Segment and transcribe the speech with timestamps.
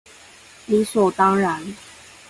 [0.65, 1.63] 理所當然